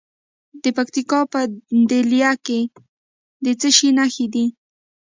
د 0.63 0.65
پکتیکا 0.77 1.19
په 1.31 1.39
دیله 1.89 2.31
کې 2.45 2.59
د 3.43 3.45
څه 3.59 3.69
شي 3.77 3.89
نښې 3.97 4.25
دي؟ 4.33 4.45